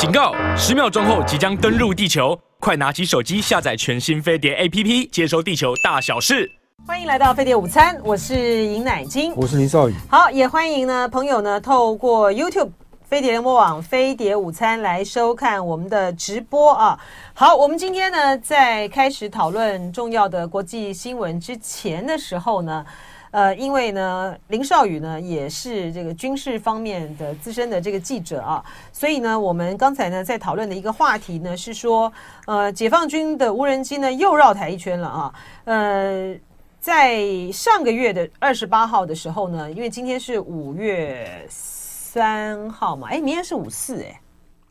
[0.00, 0.34] 警告！
[0.56, 6.50] 十秒钟后即将登陆地球，快拿起手机下载全新飞碟 APP，接收地球大小事。
[6.86, 9.94] 欢迎来到飞碟午餐，我是尹乃金，我是林少宇。
[10.08, 12.70] 好，也欢迎呢朋友呢透过 YouTube
[13.10, 16.98] 飞碟联播网飞碟午餐来收看我们的直播啊。
[17.34, 22.86] 好，我们今天呢在开始讨论重要的国际新闻之前的时候呢。
[23.32, 32.12] 呃，因为呢，林少宇呢也是这个军事方面的资深的这个记者啊，所以呢，我们刚才呢在讨论的一个话题呢是说，
[32.46, 35.34] 呃，解放军的无人机呢又绕台一圈了啊。
[35.64, 36.34] 呃，
[36.80, 44.20] 在上个月的二十八号的时候呢，因为今天是五月三号嘛，哎，明天是五四哎，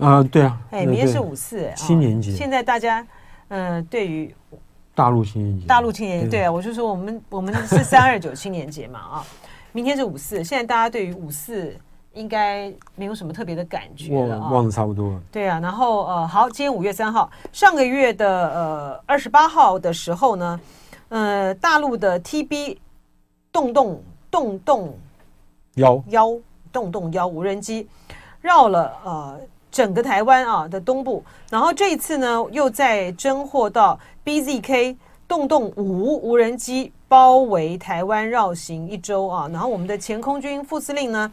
[0.06, 2.36] 啊，对啊，哎，明天是五四哎，七年级。
[2.36, 3.08] 现在大家，
[3.48, 4.36] 呃，对于。
[5.00, 9.26] 大陆青年节，大陆青年节，对啊，我就说我们 我们是三二九青年节嘛啊，
[9.72, 11.74] 明天是五四，现在大家对于五四
[12.14, 15.22] 应该没有什么特别的感觉了啊，忘了差不多了。
[15.32, 20.60] 对啊，然后呃，好，今天五月三号，上个月的呃二十八号的时候呢，
[21.08, 22.78] 呃，大陆的 TB
[23.54, 25.00] 洞洞洞洞
[25.76, 26.38] 幺幺
[26.74, 27.88] 洞洞幺无人机
[28.42, 29.40] 绕了呃。
[29.72, 41.32] 整个台湾啊的东部，然后这一次呢，又在侦获到 BZK 洞洞五无人机包围台湾绕行一周啊，然后我们的前空军副司令呢，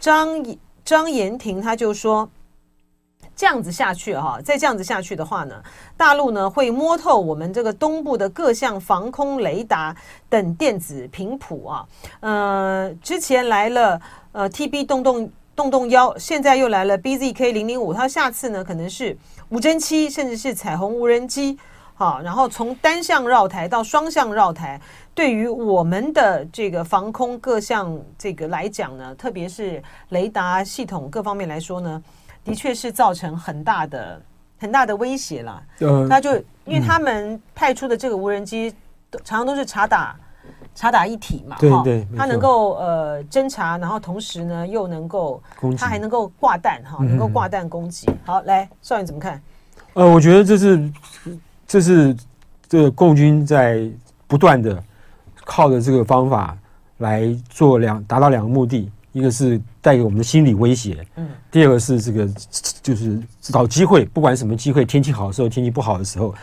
[0.00, 0.42] 张
[0.84, 2.26] 张延廷他就说，
[3.36, 5.62] 这样子下去哈、啊，再这样子下去的话呢，
[5.98, 9.94] 大陆呢会摸透我们这个东部的各项防空雷达
[10.30, 11.86] 等电子频谱啊，
[12.20, 14.00] 呃，之前来了
[14.32, 15.30] 呃 TB 洞洞。
[15.56, 19.16] 洞洞幺，现在又来了 BZK 零零五，它下次呢可能是
[19.48, 21.58] 无侦七，甚至是彩虹无人机，
[21.94, 24.78] 好，然后从单向绕台到双向绕台，
[25.14, 32.02] 对于我们的这个防空各项这个来讲呢，特别是雷达系统各方面来说呢，
[32.44, 34.20] 的确是造成很大的
[34.58, 35.62] 很大的威胁了。
[35.80, 38.70] 嗯，那就因为他们派出的这个无人机，
[39.24, 40.14] 常常都是查打。
[40.76, 45.42] 察打一体嘛，对对，它能够呃侦查，然后同时呢又能够，
[45.76, 48.06] 它还能够挂弹哈，能够挂弹攻击。
[48.26, 49.40] 好，来，少爷怎么看？
[49.94, 50.92] 呃，我觉得这是
[51.66, 52.14] 这是
[52.68, 53.90] 这个共军在
[54.26, 54.80] 不断的
[55.46, 56.54] 靠着这个方法
[56.98, 62.28] 来做两达到两个目的，一个是带给我们的心理威胁，嗯，第二个是这个
[62.82, 66.34] 就是找机会，不管什么机会，天气好的时候，天气不好的时候，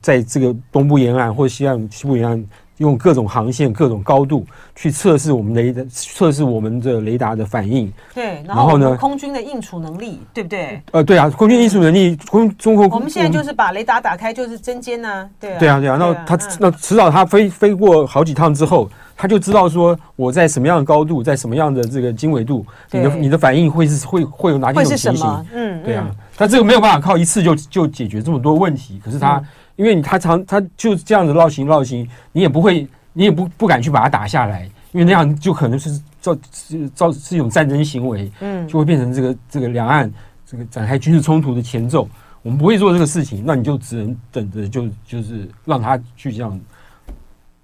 [0.00, 2.42] 在这个东部沿岸或西岸西部沿岸。
[2.78, 7.90] 用各种航线、各种高度去测试我们雷达，测试我们的雷达的反应。
[8.14, 10.82] 对，然后呢，空军的应处能力，对不对？
[10.92, 12.86] 呃，对啊，空军应处能力，空中国。
[12.88, 15.96] 我们现在就是把雷达打开，就是针尖呐，对啊，对啊，对啊。
[15.96, 25.46] 那他那迟早他飞飞过好几趟之后，他就知道说我在什么样的高度，在什么样的这个经纬度，你的你的反应会是会会有哪几种情形？
[25.54, 26.06] 嗯，对啊。
[26.36, 29.42] 他这个没有办法靠一次就就解决这么多问题，可是他。
[29.76, 40.12] 因为你他常他就这样子绕行绕行，你也不会，你也不不敢去把它打下来，因为那样就可能是造是造是一种战争行为，嗯，就会变成这个这个两岸
[40.46, 42.08] 这个展开军事冲突的前奏。
[42.42, 46.58] 我们不会做这个事情，那你就只能等着就就是让他去这样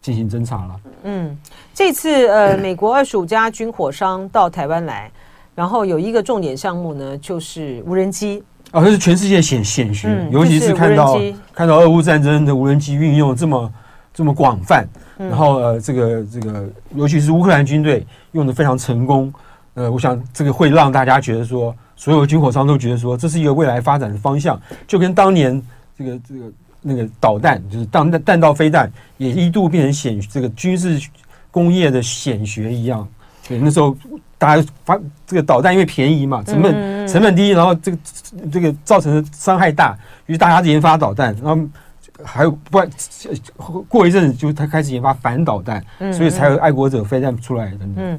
[0.01, 0.81] 进行侦查了。
[1.05, 1.39] 嗯，
[1.73, 5.11] 这次呃，美国二十五家军火商到台湾来，
[5.55, 8.43] 然后有一个重点项目呢，就是无人机。
[8.73, 11.21] 啊，这是全世界显显学，嗯、尤其是看到
[11.53, 13.73] 看到俄乌战争的无人机运用这么
[14.15, 14.89] 这么广泛，
[15.19, 19.33] 嗯、然后呃，这个这个，尤其是乌克兰军队用的非常成功，
[19.75, 25.63] 呃，我想这个会让大家觉得说，所有军火商都觉得说，这是一个未来发展的方向，就跟当年
[25.97, 30.99] 这个这个那个导弹，就是弹弹弹道飞弹，也一度变成显这个军事
[31.51, 33.97] 工业的显学一样，对，那时候。
[34.43, 37.99] 大家发这个导弹因为便宜嘛，成本成本低，然后这个
[38.51, 41.65] 这个造成的伤害大，于是大家研发导弹，然后
[42.25, 42.83] 还有不
[43.89, 45.81] 过一阵子就他开始研发反导弹，
[46.13, 47.79] 所以才有爱国者飞弹出来的。
[47.95, 48.19] 嗯，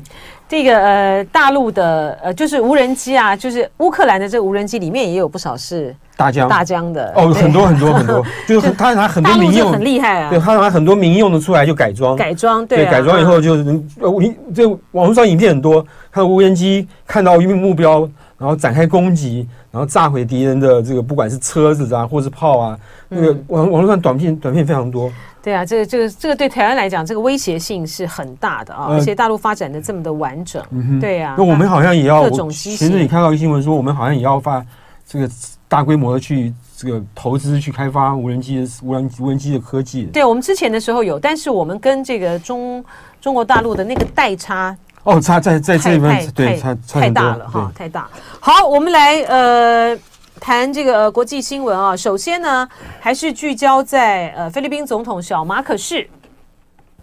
[0.54, 5.96] 这个呃大陆的呃就是无人机啊，就是乌克兰的这个无人机里面也有不少是。
[6.16, 6.48] 大疆。
[6.48, 7.12] 大疆的。
[7.16, 13.64] 哦，很多很多很多， 就是他拿很多民用很厉害啊，对他拿很多民用的出来就改装，改装对改装以后就是
[14.00, 14.12] 呃，
[14.54, 18.08] 这网络上影片很多，看到无人机看到一个目标，
[18.38, 25.12] 然后展开攻击，然后炸毁敌人的这个不管是车子啊，或是炮啊，那个网网络上短片短片非常多。
[25.42, 30.64] 对啊，这个这个这个对台湾来讲，这个威胁性是很大的啊，而且大陆发展的这么的完整，
[31.00, 32.76] 对啊，那我们好像也要各种机。
[32.76, 34.66] 前阵你看到一个新闻说，我们好像也要发
[35.08, 35.30] 这个。
[35.70, 40.04] 大规模的去这个投资去开发无人机的无人无人机的科技。
[40.14, 42.86] 对，我们之前的时候有，但是我们跟这个中
[43.20, 48.10] 中国大陆的那个代差哦，差在在这边对差太大了哈，太大。
[48.40, 49.98] 好，我们来呃
[50.40, 51.96] 谈这个、呃、国际新闻啊。
[51.96, 52.68] 首先呢，
[53.00, 56.10] 还是聚焦在呃菲律宾总统小马可士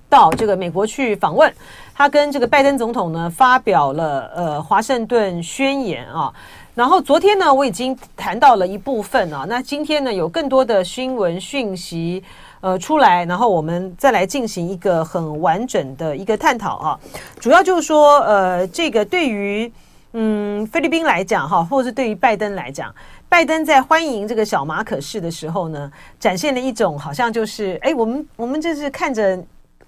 [0.08, 1.52] 到这个美国去访问，
[1.94, 6.32] 他跟这个拜登总统呢发表了呃华盛顿宣言啊。
[6.80, 9.44] 然后昨天呢，我已经谈到了一部分啊。
[9.46, 12.24] 那今天呢，有更多的新闻讯息。
[12.62, 17.00] 呃，出来，然后我们再来进行一个很完整的一个探讨啊。
[17.38, 19.70] 主要就是说，呃，这个对于
[20.12, 22.94] 嗯菲律宾来讲哈，或者是对于拜登来讲，
[23.30, 29.38] 拜登在欢迎这个小马可士的时候呢，展现了一种好像就是，哎，我们我们就是看着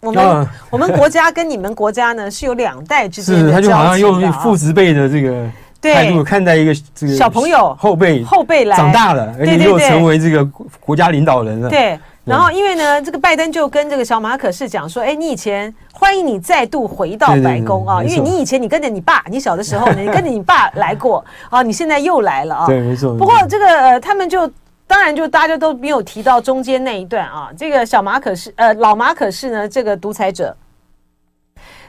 [0.01, 5.47] 我们、啊、我们国家跟你们国家呢是有两代之间是，他就好像用父子辈的这个
[5.83, 10.45] 态度看待一个这个小朋友后辈后辈来长大了，而且又成为这个
[10.81, 11.99] 国家领导人了，对。
[12.25, 23.17] 然后，因为呢，这个拜登就跟这个小马可是讲说：“哎，你以前欢迎你再度回到白宫啊，因为你以前你跟着你爸，你小的时候呢，你跟着你爸来过啊，你现在又来了啊。”对，没错。
[23.17, 24.49] 不过这个呃，他们就
[24.87, 30.57] 当然就大家都没有提到中间那一段啊，这个小马可是呃老马可是呢，这个独裁者。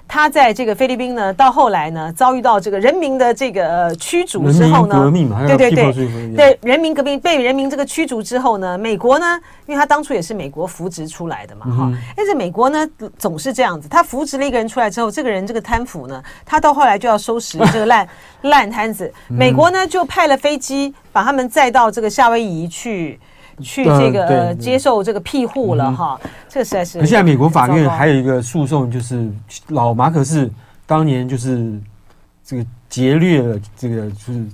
[0.08, 18.08] 他在这个菲律宾呢，到后来呢，遭遇到这个人民的这个驱逐之后呢，革命嘛，对对对，对人民革命被人民这个驱逐之后呢，美国呢，因为他当初也是美国扶植出来的嘛，哈、嗯，但是美国呢总是这样子，他扶植了一个人出来之后，这个人这个贪腐呢，他到后来就要收拾这个烂
[18.44, 23.20] 烂摊子，美国呢就派了飞机把他们载到这个夏威夷去。
[23.60, 26.20] 去这个呃接受这个庇护了哈，
[26.50, 27.00] 这个实在是。
[27.00, 29.30] 现在美国法院还有一个诉讼，就是
[29.68, 30.50] 老马可是
[30.86, 31.80] 当年就是
[32.44, 34.46] 这个劫掠了这个就是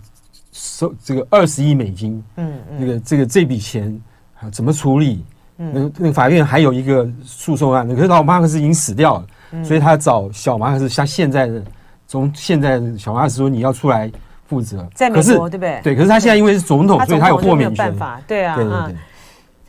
[0.52, 4.00] 收这个二十亿美金，嗯，那个这个这笔钱
[4.40, 5.24] 啊怎么处理？
[5.58, 9.20] 嗯，那那个法院还有一个诉讼案，可是老马可是已经死掉
[9.52, 11.64] 了，所以他找小马可是，像现在的
[12.08, 14.12] 从现在的小马可仕说你要出来。
[14.50, 15.80] 负责在美国，对不对？
[15.84, 17.96] 对，可是他现在因为是总统，所以他有豁免权。
[18.28, 18.96] 对啊，对对对。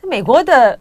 [0.08, 0.76] 美国的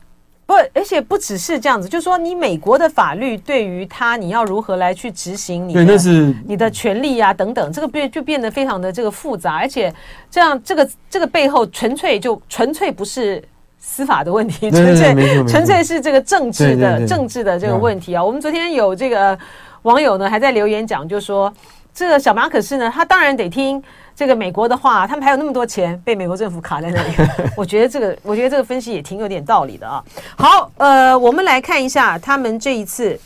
[0.46, 9.94] 不，而且不只是这样子，就是说你美国的法律对于他，你要如何来去执行你的，对，那是你的权利啊等等，这个变就变得非常的这个复杂，而且
[10.32, 13.44] 这样这个这个背后纯粹就纯粹不是
[13.78, 15.14] 司法的问题，纯粹
[15.46, 18.24] 纯粹是这个政治的政治的这个问题啊。
[18.24, 19.38] 我们昨天有这个
[19.82, 21.54] 网友呢还在留言讲，就说。
[22.00, 23.84] 这个小马可是呢，他当然得听
[24.16, 27.14] 这个美国的话，他们还有那么多钱被美国政府卡在那里。
[27.58, 30.02] 我觉得这个，我觉得这个分析也挺有点道理的啊。
[30.38, 33.20] 好，呃，我们来看一下他们这一次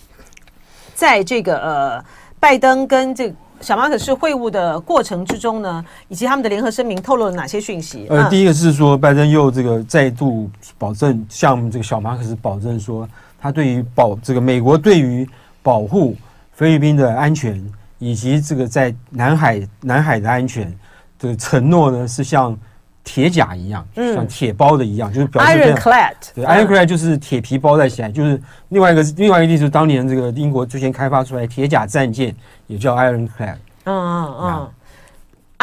[0.95, 2.05] 在这个呃
[2.39, 8.07] 拜登跟这个小马可是会晤的过程之中呢，以及他们的联合声明透露了哪些讯息？
[8.09, 10.49] 呃，第一个是说拜登又这个再度
[10.79, 13.07] 保证向这个小马可是保证说，
[13.39, 15.29] 他对于保这个美国对于
[15.61, 16.15] 保护
[16.53, 17.63] 菲律宾的安全。
[18.03, 20.73] 以及这个在南海南海的安全
[21.19, 22.57] 的承诺呢，是像
[23.03, 32.35] 铁甲一样，嗯、像铁包的一样，就是表示 Ironclad，对、嗯、Ironclad 就是铁皮包在起来，就是另外一个另外一个例子，当年这个英国最先开发出来铁甲战舰，
[32.67, 33.55] 也叫 Ironclad。
[33.85, 34.69] 嗯嗯嗯。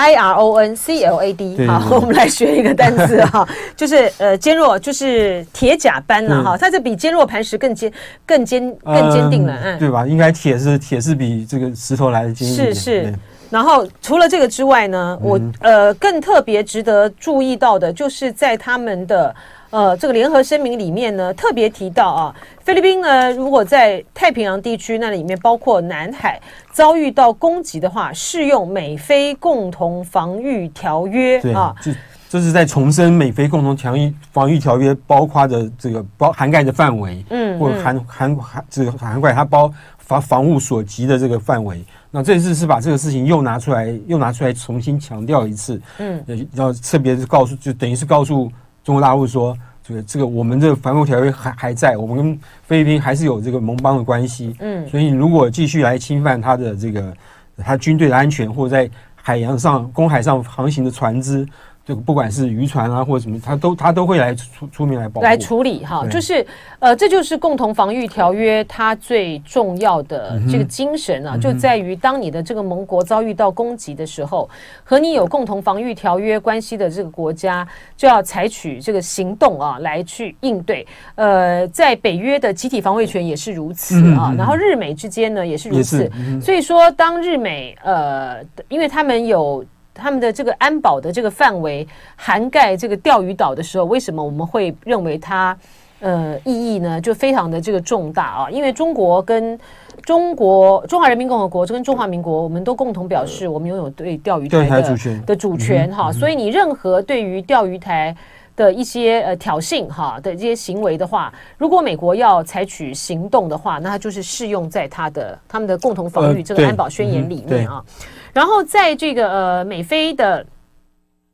[0.01, 7.93] I R O N C L A D，好，我们来学一个单词哈， 就是呃坚若，就是铁甲般了哈，它是比坚若磐石更坚、
[8.25, 10.07] 更坚、更坚定了，嗯，对吧？
[10.07, 12.55] 应该铁是铁是比这个石头来的坚硬。
[12.55, 13.15] 是是。
[13.51, 19.35] 然后除了这个之外呢，我呃更特别值得注意到的，就是在他们的。
[19.71, 22.35] 呃，这个联合声明里面呢，特别提到啊，
[22.65, 26.41] 菲律宾呢，如果在太平洋地区那里面，包括南海
[26.73, 31.73] 遭遇到攻击的话，适用美菲共同防御条约啊。
[31.81, 31.93] 这
[32.29, 41.85] 这是在重申美菲共同防御防御条约包括的这个包涵盖的范围，嗯，或者涵涵涵这个涵盖它包防防务所及的这个范围。
[42.11, 48.51] 那这次是把这个事情又拿出来，又拿出来重新强调一次，嗯，要特别是告诉，就等于是告诉。
[48.83, 54.55] 中国大陆说，这个这个我们这个反恐条约还还在，我们跟菲律宾还是有这个盟邦的关系。
[54.61, 57.15] 嗯，所以如果继续来侵犯他的这个
[57.59, 61.47] 他军队的安全，或者在海洋上、公海上航行的船只。
[61.91, 66.47] 这个不管是渔船啊或者什么，他都他都会来出出面来保护来处理哈，就是
[66.79, 74.49] 呃，这就是共同防御条约它最重要的这个精神啊，就在于当你的这个盟国遭遇到攻击的时候，
[74.85, 77.67] 和你有共同防御条约关系的这个国家
[77.97, 80.87] 就要采取这个行动啊，来去应对。
[81.17, 86.09] 呃，在北约的集体防卫权也是如此啊，然后日美之间呢也是如此，
[86.41, 88.37] 所以说当日美呃，
[88.69, 89.65] 因为他们有。
[90.01, 95.57] 他们的这个安保的这个范围涵盖这个钓鱼岛的时候，为什么我们会认为它
[96.01, 99.59] 呃意义呢，就非常的这个重大啊，因为中国跟
[100.03, 105.25] 中国中华人民共和国这跟中华民国，我们都共同表示我们拥有对钓鱼台的主权。
[105.27, 108.17] 的主权哈，所以你任何对于钓鱼台
[108.57, 117.85] 的一些呃挑衅哈的这些行为的话，如果美国要采取行动的话，那它就是适用在它的他们的共同防御这个安保宣言里面啊。
[118.33, 120.45] 然后在这个呃美菲的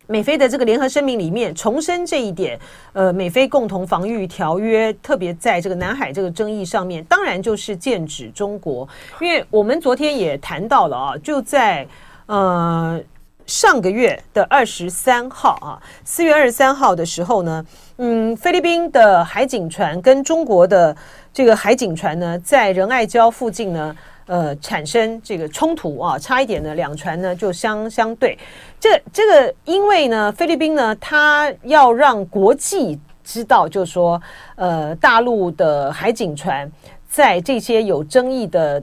[0.06, 2.58] 美菲的这个联合声明里面重申这一点，
[2.92, 8.88] 呃，美菲共同防御条约特别在这个南海这个争议上面，当然就是剑指中国，
[9.20, 11.86] 因为我们昨天也谈到了啊，就在
[12.26, 13.00] 呃。
[13.46, 17.64] 上个月的二十三号啊，四月二十三号的时候呢，
[17.98, 20.96] 嗯，菲律宾的海警船跟中国的
[21.32, 23.94] 这个海警船呢，在仁爱礁附近呢，
[24.26, 28.38] 呃，产生这个冲突啊，差一点呢，两船呢就相相对。
[28.78, 34.20] 这这个因为呢，菲律宾呢，它要让国际知道，就是说，
[34.56, 36.70] 呃，大陆的海警船
[37.08, 38.82] 在这些有争议的。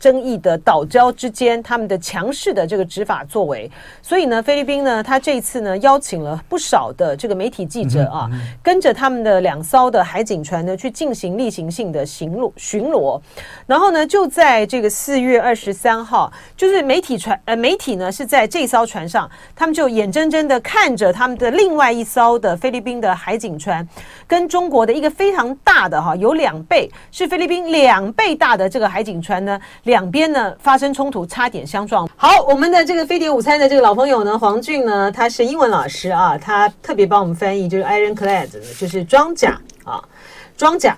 [0.00, 8.28] 争议的岛礁之间，他们的强势的这个执法作为，所以呢，菲律宾呢，他这一次呢，邀请了不少的这个媒体记者啊，
[8.62, 13.20] 跟着他们的两艘的海警船呢，去进行例行性的巡逻巡逻。
[13.66, 23.86] 然后呢，就在这个四月二十三号，就是媒体船呃，媒体呢是在这艘船上，他们就眼睁睁的看着他们的另外一艘的菲律宾的海警船，
[24.26, 29.60] 跟中国的一个非常大的哈，有两倍是菲律宾两倍大的这个海警船呢。
[29.90, 32.08] 两边呢发生冲突，差点相撞。
[32.16, 40.00] 好，我们的这个飞碟午餐的这个老朋友呢，黄俊呢，他是英文老师啊，他特别帮我们翻译，就是 Ironclad，就是装甲啊，
[40.56, 40.96] 装甲，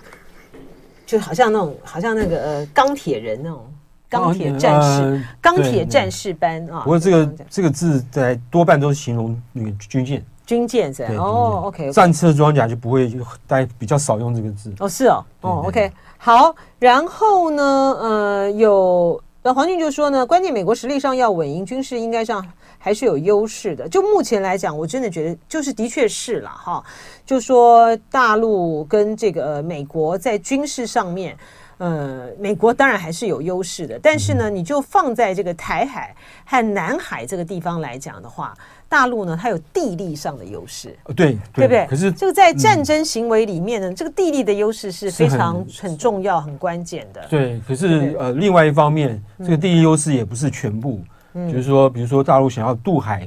[1.06, 3.66] 就好像那种，好像那个呃钢铁人那种
[4.10, 6.82] 钢铁战士，钢铁战士般啊。
[6.84, 13.10] 不过这个这个字在多半都是形容那个军舰，军舰是哦，OK，战车装甲就不会，
[13.46, 14.70] 大家比较少用这个字。
[14.80, 15.90] 哦，是哦，哦，OK。
[16.24, 17.64] 好，然后呢，
[18.00, 22.46] 呃，有那黄俊就说呢，关键美国实力上要稳赢，军事应该上
[22.78, 23.88] 还是有优势的。
[23.88, 26.84] 就目前来讲，我真的觉得就是的确是了哈。
[27.26, 31.36] 就说大陆跟这个美国在军事上面，
[31.78, 36.14] 呃，美国当然还是有优势的，但是呢，你就放在这个台海
[36.44, 38.54] 和南海这个地方来讲的话。
[38.92, 41.86] 大陆呢，它有地利上的优势，对对不对？
[41.88, 47.26] 可是这个在战争行为里面呢，嗯、这个地利的优势是非常很，很重要、很关键的。
[47.30, 51.00] 对，可是呃，另外一方面，这个地利优势也不是全部，
[51.32, 53.26] 嗯、就是说，比如说大陆想要渡海，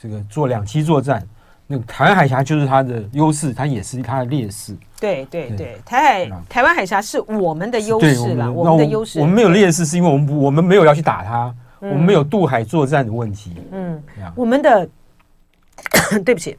[0.00, 1.22] 这个做两栖作战，
[1.66, 4.74] 那个台湾海峡就是它的优势，它也是它的劣势。
[4.98, 5.80] 对对对，对。
[5.84, 9.20] 台海台湾海峡是我们的优势啦，我们的优势。
[9.20, 13.52] 我们没有劣势，是因为我们我们没有要去打它，嗯、我们没有渡海作战的问题。
[13.72, 14.02] 嗯，
[14.34, 14.88] 我们的。
[16.24, 16.56] 对不起，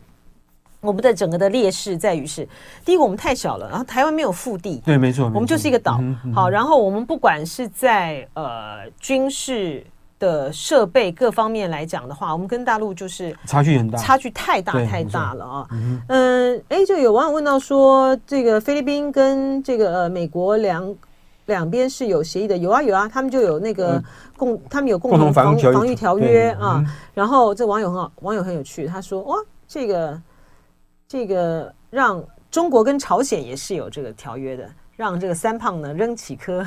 [0.82, 2.48] 我们的整个的劣势在于是，
[2.84, 5.98] 第一个我们太小了，然后台湾没有腹地，对，没错，我们就是一个岛。
[6.02, 9.86] 嗯嗯、好，然后我们不管是在呃军事
[10.20, 15.68] 的设备各方面来讲的话，我们跟大陆就是差距很大，差距太大太大了啊。
[16.08, 20.96] 嗯，哎、呃，就有网友问到说，这个菲律宾跟这个呃美国两。
[21.46, 24.02] 两边是有协议的，有啊有啊，他们就有那个
[24.38, 26.84] 共，嗯、他们有共同防防御条约啊。
[26.86, 29.36] 嗯、然后这网友很好，网友很有趣，他说哇，
[29.68, 30.22] 这个
[31.08, 34.70] 这个让中国跟朝鲜也是有这个条约的。
[34.96, 36.66] 让这个三胖呢扔几颗，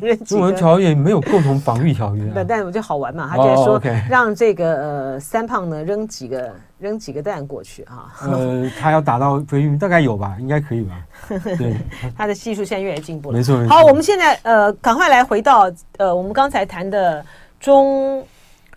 [0.00, 0.40] 扔几颗。
[0.40, 8.14] 我们条约没有共同防御条约， 但但我觉得好玩嘛，他就说让这个呃三胖呢扔几个扔几个蛋过去啊。
[8.22, 10.94] 呃，他要打到菲律宾大概有吧，应该可以吧？
[11.58, 11.76] 对，
[12.16, 13.36] 他的技术现在越来越进步了。
[13.36, 13.56] 没错。
[13.66, 17.24] 好，我们现在呃赶快来回到呃我们刚才谈的
[17.58, 18.24] 中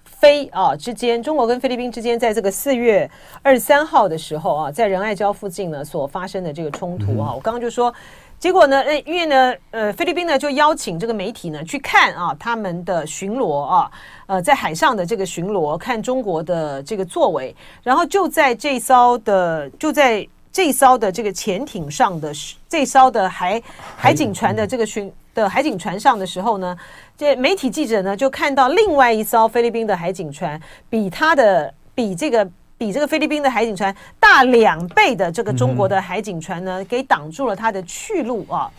[0.04, 3.08] 菲啊之间，中国跟菲律宾之间，在这个四月
[3.44, 7.94] 二十三号的时候啊，在仁爱礁附近呢所发生的这个冲突啊，我刚刚就说。
[8.40, 8.80] 结果呢？
[8.80, 13.92] 呃因为呢，呃，菲律宾呢就邀请这个媒体呢去看啊，他们的巡逻啊，
[14.28, 17.54] 呃，在海上的这个巡逻，看中国的这个作为。
[17.84, 22.32] 然后就在这艘的，就在这艘的这个潜艇上的
[22.70, 23.62] 这艘的海
[23.98, 26.78] 海警船的这个巡的海警船上的时候呢，
[27.18, 30.58] 这媒体记者呢就看到另外一艘菲律宾的海警船
[30.90, 32.50] 比他的比这个。
[32.80, 38.72] 比这个菲律宾的海警船大两倍的这个中国的海警船呢，给挡住了它的去路啊。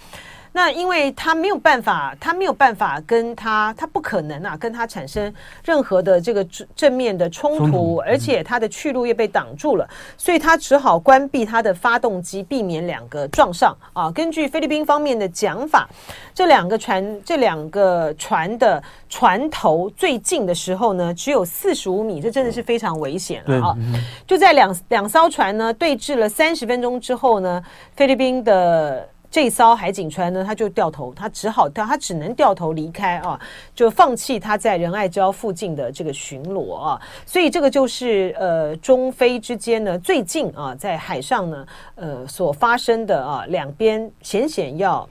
[0.53, 5.33] 那因为他没有办法，他没有办法跟他，他不可能啊，跟他产生
[5.65, 14.11] 任何的这个正面的冲突，冲突而且他的去路也被挡住了，所以他只好关闭他的发动机，避免两个撞上啊。
[14.11, 15.89] 根据菲律宾方面的讲法，
[16.35, 23.77] 这两个船，这两个船的船头最近的时候呢，只有四十五米，这真的是非常危险了啊！
[24.27, 27.63] 就在两两艘船呢对峙了三十分钟之后呢，
[27.95, 29.09] 菲律宾的。
[29.31, 33.41] 这艘海警船呢，他就掉头，他只好掉，他只能掉头离开啊，
[33.75, 37.01] 就放弃他在仁爱礁附近的这个巡逻啊。
[37.25, 45.09] 所以这个就是呃中菲之间呢最近啊在海上呢呃所发生的啊两边险险要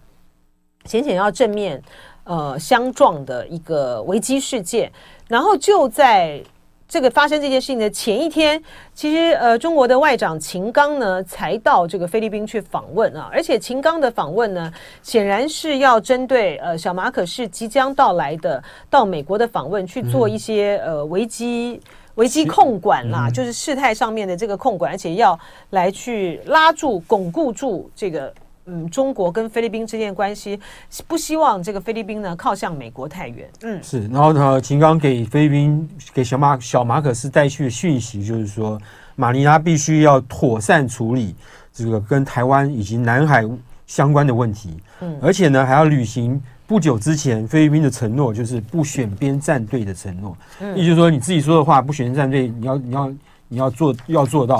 [0.83, 1.81] 险险要正面
[2.25, 4.91] 呃相撞的一个危机事件，
[5.27, 6.43] 然后就在。
[6.89, 8.59] 这个发生这件事情的前一天，
[8.95, 21.79] 其实呃，中国的外长秦刚呢才到这个菲律宾去访问啊，而且秦刚的访问呢，显然是要针对呃小马可是即将到来的到美国的访问去做一些呃危机
[22.15, 28.33] 危机控管啦，就是事态上面的这个控管，而且要来去拉住巩固住这个。
[28.71, 30.59] 嗯，中国跟菲律宾之间的关系，
[31.07, 33.49] 不希望这个菲律宾呢靠向美国太远。
[33.63, 34.07] 嗯，是。
[34.09, 38.79] 然后呢，秦刚给菲律宾给小马小马可斯带去的讯息就是说，
[39.15, 41.35] 马尼拉必须要妥善处理
[41.73, 43.43] 这个跟台湾以及南海
[43.87, 44.77] 相关的问题。
[45.01, 50.37] 嗯，而且呢，还要履行不久之前菲律宾的承诺，就是不选边站队的承诺。
[50.59, 53.13] 嗯，也就是说，你自己说的话，不选边站队，你要你要
[53.47, 54.57] 你要做要做到。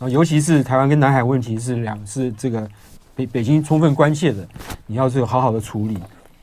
[0.00, 2.68] 后，尤其是台湾跟南海问题是两是这个。
[3.14, 4.46] 北北京充分关切的，
[4.86, 5.98] 你要这个好好的处理。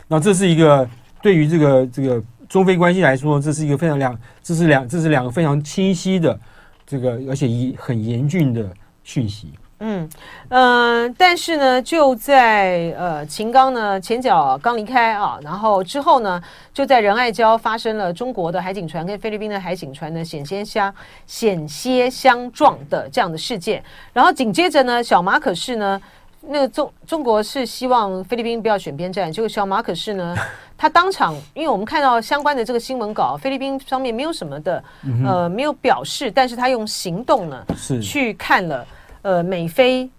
[0.08, 0.88] 那这是一个
[1.22, 6.40] 对于这个这个中非关系来说，这是一个非常两，这是两，这是两个非常清晰的
[6.86, 8.68] 这个，而且以很严峻的
[9.04, 9.54] 讯息。
[9.82, 10.10] 嗯
[10.50, 16.42] 嗯、但是呢，就在呃秦刚呢前脚刚离开啊，然后之后呢，
[16.74, 20.94] 就在仁爱礁发生了中国的海警船跟菲律宾的海警船呢险些相
[21.26, 23.82] 险些相撞的这样的事件。
[24.12, 26.02] 然后紧接着呢，小马可是呢。
[26.42, 30.36] 那个中中国是希望菲律宾不要选边站，结果小马可是呢，
[30.78, 34.84] 他当场，因为我们看到相关的这个新闻稿，菲律宾方面没有什么的，
[35.26, 38.88] 呃，没有表示，但是他用行动呢，是去看了，
[39.22, 40.10] 呃，美菲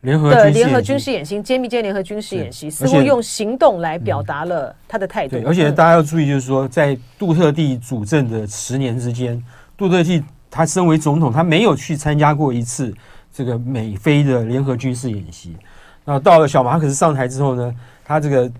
[0.00, 5.36] 联合的联合军事演习，歼灭舰联合军事演习，似乎用行动来表达了他的态度。
[5.36, 9.42] 对，而且大家要注意，就是说，在杜特地主政的十年之间，
[9.78, 12.92] 杜特地他身为总统，他没有去参加过一次。
[13.36, 15.56] 这个美菲的联合军事演习，
[16.04, 18.52] 那到了小马可斯上台之后呢，他这个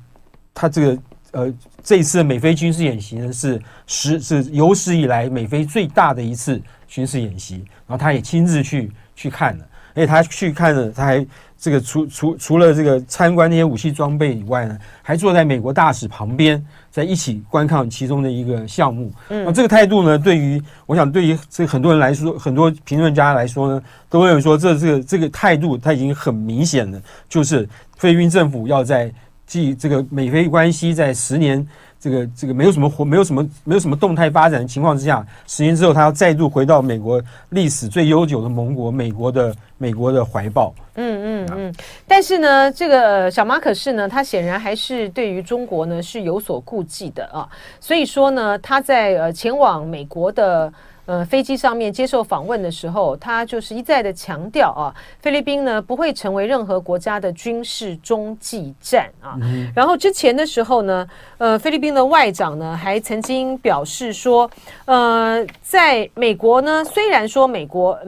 [0.53, 11.25] 他这个呃这一次美菲军事演习呢是史是有史以来美菲最大的一次军事演习，然后他也亲自去去看了，而且他去看了，他还。
[11.57, 19.11] 这个除除除了这个参观那些武器装备以外呢，还坐在美国大使旁边，在一起观看其中的一个项目。
[19.31, 27.67] 嗯，那这个态度呢，对于我想对于这很多人来说，很多评论家来说呢，都认为说这这个这个态度，他已经很明显了，就是
[27.97, 29.11] 菲律宾政府要在
[29.47, 31.67] 继这个美菲关系在十年。
[32.01, 40.75] 这个这个没有什么活，没有什么没有什么动态发展的情况之下，十年之后他要再度回到美国历史最悠久的盟国美国的美国的怀抱。
[40.97, 41.75] 嗯嗯嗯。
[42.07, 47.49] 但是呢，这个小马可是呢，他显然还是对于中国呢是有所顾忌的啊。
[47.81, 50.71] 所以说呢，他在呃前往美国的。
[51.07, 59.37] 呃，飞机上面接受访问的时候，他就是一再的强调啊，菲律宾呢不会成为任何国家的军事中继站啊。
[59.43, 64.51] 嗯、然后之前的时候呢，呃，菲律宾的外长呢还曾经表示说，
[64.87, 67.99] 呃，在美国呢，虽然说美国。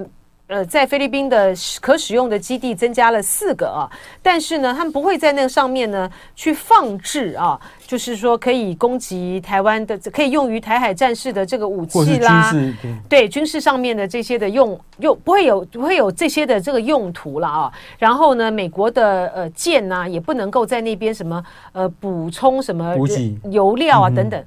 [0.48, 3.90] 呃，在菲律宾的可使用的基地增加了四个啊，
[4.22, 17.72] 但是呢，他们不会在那个上面呢去放置啊，就是说可以攻击台湾的，可以用于台海战事的这个武器啦，对，对军事上面的这些的用用不会有不会有这些的这个用途了啊。
[17.98, 22.94] 然后呢，美国的呃舰呐也不能够在那边什么呃补充什么
[23.50, 24.40] 油料啊等等。
[24.40, 24.46] 嗯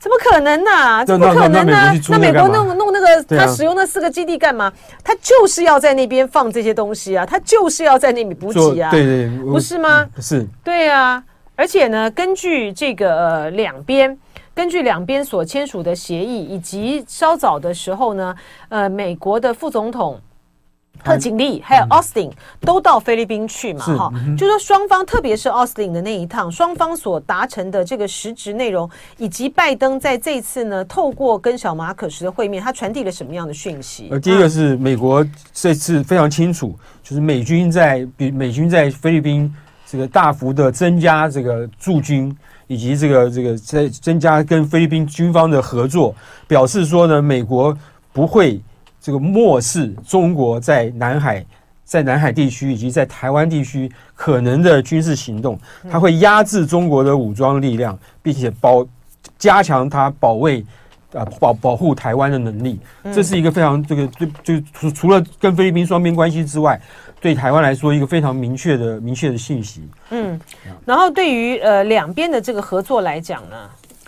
[0.00, 1.04] 怎么可能呢、啊？
[1.04, 1.92] 怎么可能呢、啊？
[2.08, 4.72] 那美国弄弄那个，他使用那四个基地干嘛？
[5.04, 10.06] 他就是要在那边放这些东西啊，他就是要在那里补给啊，对对，不是吗？
[10.18, 11.22] 是，对啊。
[11.54, 14.18] 而且呢，根据这个呃两边，
[14.54, 18.34] 根据两边所签署的协议，以及稍早的时候呢，
[18.70, 20.18] 呃，美国的副总统。
[21.04, 23.84] 贺锦丽还有奥斯汀都到菲律宾去嘛？
[23.84, 34.08] 哈，就说双方，特别是奥斯汀的那一趟，双方所达成的这个实质内容，以及拜登在这次呢，透过跟小马可仕的会面，他传递了什么样的讯息？
[34.10, 39.52] 呃，第一个是美国这次非常清楚，就是美军在比美军在菲律宾
[39.86, 42.36] 这个大幅的增加这个驻军，
[42.66, 46.14] 以及这个这个在增加跟菲律宾军方的合作，
[46.46, 47.76] 表示说呢，美国
[48.12, 48.60] 不会
[49.00, 51.44] 这个漠视中国在南海、
[51.84, 55.58] 在南海地区以及在台湾地区可能的军事行动，
[55.90, 58.86] 它会压制中国的武装力量，并且保
[59.38, 60.64] 加强它保卫
[61.12, 62.78] 啊保保护台湾的能力。
[63.12, 66.80] 这是一个非常这个就就除除了跟菲律宾双边关系之外。
[67.22, 69.86] 对台湾来说，一个非常明确的、明确的信息。
[70.08, 70.40] 嗯，
[70.86, 73.56] 然后对于呃两边的这个合作来讲呢，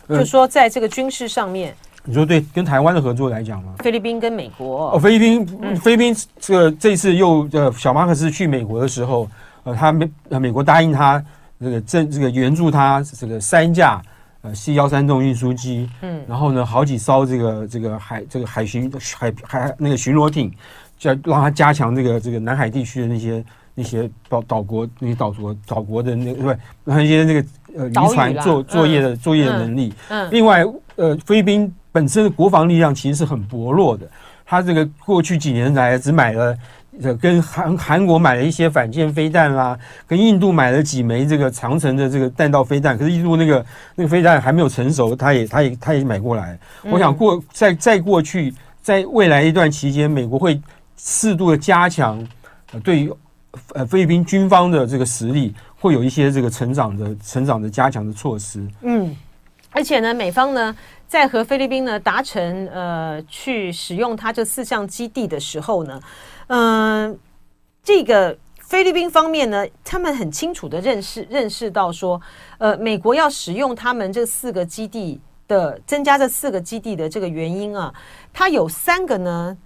[0.07, 3.75] 嗯、就说在这个军事上面，你说对跟台湾的合作来讲吗？
[3.79, 9.29] 菲律宾跟美国哦，菲律宾，嗯、菲律宾这个这次又呃小马可斯去美国的时候，
[9.65, 11.23] 呃，他美呃美国答应他
[11.61, 14.03] 这个这这个援助他这个三架
[14.43, 20.53] 呃 C 幺三洞运输机，嗯，然后呢好几艘这个这个海这个海巡海海那个巡逻艇。
[21.03, 27.45] 要让他加强这个这个南海地区的那些那些岛岛国那些岛国岛国的那个对，那些那个
[27.77, 29.93] 呃渔船作作业的作业的能力。
[30.11, 30.29] 嗯。
[30.31, 34.09] 另外，呃，菲律宾本身的国防力量其实是很薄弱的。
[34.44, 36.57] 他这个过去几年来只买了
[37.00, 42.98] 呃跟韩韩国买了一些反舰飞弹啦，跟印度买了几枚这个长城的这个弹道飞弹。
[42.98, 46.59] 可是印度那个那个飞弹还没有成熟，他也他也他也买过来。
[46.83, 48.52] 我想过在在过去
[48.83, 50.61] 在未来一段期间，美国会。
[51.05, 52.24] 适度的加强，
[52.70, 53.12] 呃，对于
[53.72, 58.64] 呃菲律宾军方的这个实力，会有一些这个成长的、成长的加强的措施。
[58.83, 59.12] 嗯，
[59.72, 60.74] 而且呢，美方呢
[61.08, 66.00] 在和菲律宾呢达成呃去使用它这四项基地的时候呢，
[66.46, 67.16] 嗯、呃，
[67.82, 72.20] 这个菲律宾方面呢，他们很清楚的认识认识到说，
[72.58, 77.92] 呃，美国要使用他们这四个基地的增加这四个基地的这个原因啊，
[78.32, 79.56] 它有三个呢。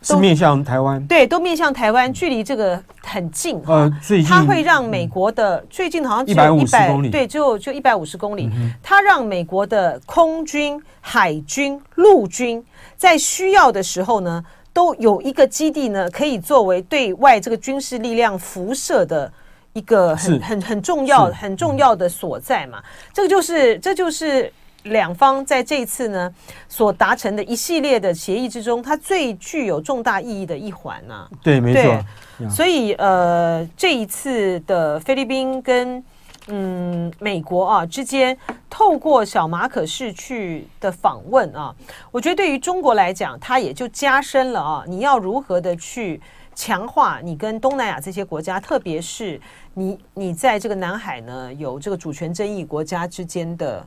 [0.00, 2.80] 是面向台湾，对，都面向台湾，距离这个
[3.12, 3.60] 很近。
[3.66, 3.90] 呃，
[4.26, 8.50] 它会让美国的、嗯、最近好像只有一百五十公里，对，就就一百五十公里。
[8.82, 12.64] 它让美国的空军、海军、陆军
[12.96, 19.30] 在需要的时候呢，都有一个基地呢，可以作为对外这个军事力量辐射的
[19.74, 22.82] 一个很很很重要、很重要的所在嘛。
[23.12, 24.50] 这个就是，这就是。
[24.84, 26.34] 两方在这一次呢
[26.68, 31.30] 所达成的一系列的协议之中，它最具有重大意义的一环呢、啊。
[31.42, 32.04] 对，没错。
[32.50, 36.02] 所以呃，这一次的菲律宾跟
[36.48, 38.36] 嗯美国啊之间，
[38.68, 41.72] 透过小马可仕去的访问啊，
[42.10, 46.20] 我觉得对于中国来讲，它也就加深了啊，你要如何的去
[46.56, 49.40] 强化你跟东南亚这些国家，特别是
[49.74, 53.86] 你你在这个南海呢有这个主权争议国家之间的。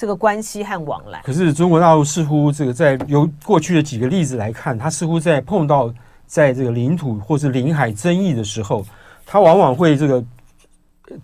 [0.00, 5.92] 这个关系和往来，可是中国大陆似乎这个在由过去的几个例子来看，它似乎在碰到
[6.26, 8.82] 在这个领土或是领海争议的时候，
[9.26, 10.24] 它往往会这个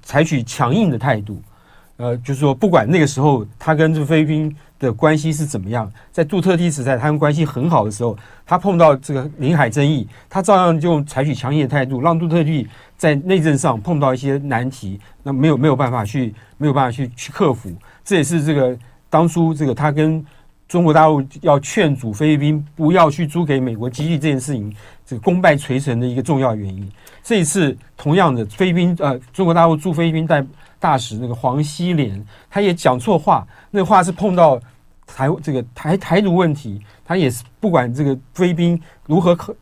[0.03, 1.41] 采取强硬的态度。
[1.97, 17.73] 呃，就是说，不管那个时候它跟这个菲律宾的关系是怎么样，在杜特地时代他们关系很好的时候，他碰到这个领海争议，他照样就采取强硬的态度，让杜特地在内政上碰到一些难题，那没有没有办法去没有办法去去克服。
[18.05, 18.77] 这也是这个
[19.09, 20.25] 当初这个他跟
[20.69, 24.75] 中国大陆要劝阻菲律宾不要去租给美国基地这件事情，
[25.07, 26.91] 这个功败垂成的一个重要原因。
[27.23, 30.45] 这一次同样的，菲律宾呃中国大陆驻菲律宾代
[30.79, 34.61] 大使那个黄希连，他也讲错话，那话是碰到
[35.07, 39.55] 台这个台台独问题，他也是不管这个菲律宾如何靠。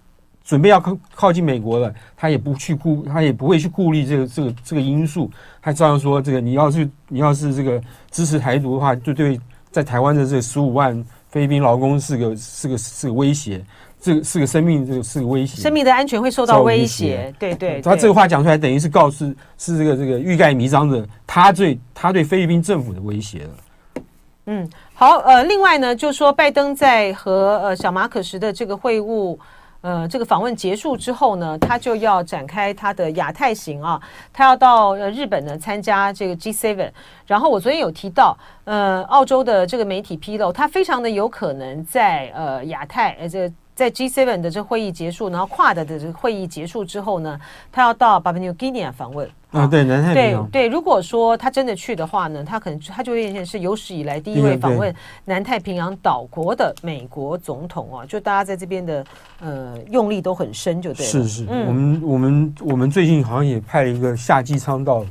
[0.46, 5.30] 准备要靠靠近美国了，他也不去顾，他也不会去顾虑这个这个这个因素，
[5.62, 13.64] 他照样说这个你要是你要是这个支持台独的话，就对在台湾的这十五万菲律宾劳工是个是个是个威胁，
[14.04, 17.32] 这个是个生命这个是个威胁，生命的安全会受到威胁。
[17.38, 19.24] 对对，对，他这个话讲出来，等于是告诉
[19.56, 24.02] 是这个这个欲盖弥彰的，他对他对菲律宾政府的威胁了。
[24.44, 29.38] 嗯，好，呃，另外呢，就说拜登在和呃小马可什的这个会晤。
[29.80, 33.98] 呃，这个访问结束之后呢，他就要展开他的亚太行啊，
[34.34, 36.90] 他要到呃日本呢参加这个 G seven。
[37.26, 43.54] 然后我昨天有提到，呃，澳洲的这个媒体披露，他非常的有可能在呃亚太呃这个。
[43.74, 47.40] 在 G7 的这会议结束，然后跨的的这个会议结束之后呢，
[47.72, 50.46] 他要到巴布亚纽几内亚访问啊，对，南太平洋。
[50.46, 59.04] 对对，如果说他真的去的话呢，他可能他就会变成是有史以来第一位访问南太平洋岛国的美国总统啊，就大家在这边的
[59.40, 61.10] 呃用力都很深，就对了。
[61.10, 65.04] 是是，嗯、我们我们我们最近好像也派了一个夏季昌到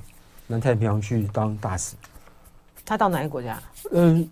[0.48, 1.96] 南太平洋去当大使。
[2.86, 3.62] 他到哪个国家？
[3.92, 4.26] 嗯，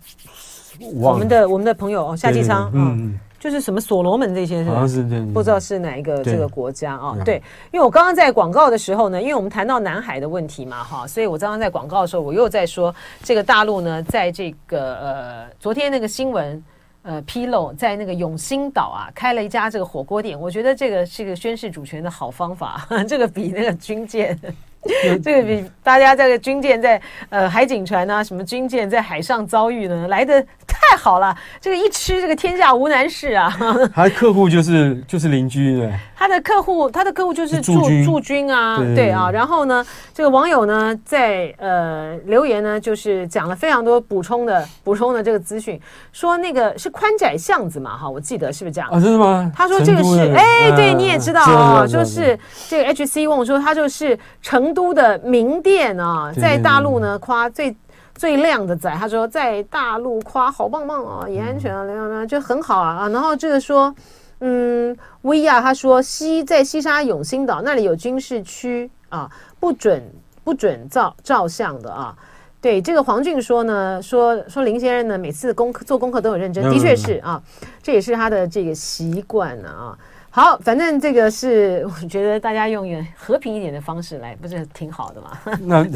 [0.94, 3.20] 我们的我们的朋友夏季昌，嗯。
[3.42, 4.76] 就是什么所罗门这些是吧？
[4.76, 7.12] 好像是对，不知道是哪一个这个国家啊？
[7.16, 16.62] 对，对，因为我刚刚在广告的时候呢，因为我们谈到南海的问题嘛，哈，所以我刚刚在广告的时候，我又在说这个大陆呢，在这个呃昨天那个新闻。
[17.04, 24.38] 呃，披露在那个永兴岛啊，开了一家这个火锅店，我觉得这个是个宣示主权的好方法， 这个比那个军舰。
[25.22, 31.36] 这个比大家这个军舰在呃海警船啊，什么军舰在海上遭遇呢，来的太好了。
[31.60, 33.56] 这个一吃，这个天下无难事啊。
[33.94, 35.92] 他的客户就是就是邻居对。
[36.16, 39.30] 他的客户，他的客户就是驻驻军啊，对，对啊。
[39.30, 45.80] 然后呢，这个网友呢在呃留言呢，就是讲了非常多补充的补充的这个资讯，
[46.12, 48.88] 说那个是宽窄巷子嘛，哈，我记得是不是这样？
[48.90, 49.50] 啊，真的吗？
[49.54, 54.71] 他说这个是，哎，对，你也知道啊，就是这个 HC 问我说他就是成。
[54.72, 57.74] 都的名店啊，在大陆呢夸最
[58.14, 63.08] 最靓的仔，他说在大陆夸好棒棒啊，也安全啊，那样呢就很好啊啊。
[63.08, 63.94] 然后这个说，
[64.40, 70.02] 嗯，威亚他说西在西沙永兴岛那里有军事区啊，不准
[70.44, 72.16] 不准照照相的啊。
[72.60, 77.42] 对这个黄俊说呢，说说林先生呢每次功课做功课都很认真，的确是啊，
[77.82, 79.98] 这也是他的这个习惯呢啊。
[80.34, 85.58] 好，反正这个是我觉得大家用一个和平一点的方式来，不是挺好的吗？
[85.60, 85.86] 那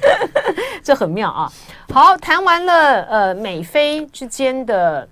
[0.82, 1.52] 这很妙啊！
[1.92, 5.06] 好，谈完了呃美菲之间的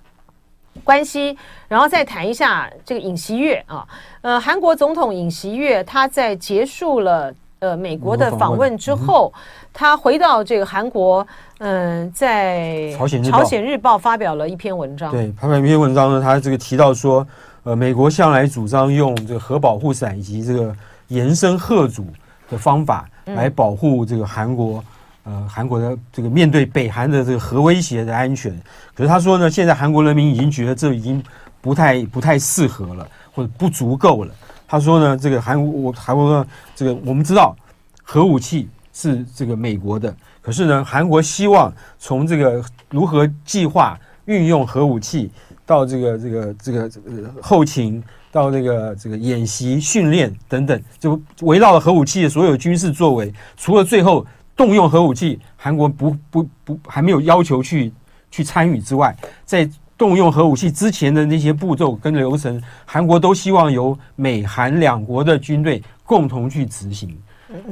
[0.82, 1.36] 关系，
[1.68, 3.86] 然后再谈一下这个尹锡悦啊，
[4.22, 9.40] 呃，韩国总统尹锡悦他在结束了呃美国的访问之后，嗯、
[9.74, 11.26] 他回到这个韩国，
[11.58, 15.10] 嗯、呃，在朝鲜朝鲜日报发表了一篇文章。
[15.12, 17.26] 对，发表一篇文章呢，他这个提到说。
[17.64, 20.76] 呃，美国向来主张用这个核保护伞以及这个
[21.08, 22.06] 延伸核阻
[22.50, 24.84] 的方法来保护这个韩国，
[25.22, 28.52] 呃，韩国的这个面对北韩的这个核威胁的安全。
[28.94, 31.22] 可是他说呢，现在韩国人民已经觉得这已经
[31.62, 34.34] 不太不太适合了，或者不足够了。
[34.68, 36.46] 他说呢，这个韩国韩国呢，
[36.76, 37.56] 这个我们知道
[38.02, 45.30] 核武器是这个美国的，可是呢，韩国希望从这个如何计划运用核武器。
[45.66, 53.32] 到这个这个这个这个后勤，到这个这个演习训练等等，就围绕了核武器的所有军事作为。
[53.56, 57.90] 除了最后动用核武器，韩国不不不还没有要求去
[58.30, 67.16] 去参与之外，在动用核武器之前的那些步骤跟流程，韩国都希望由美韩两国的军队共同去执行。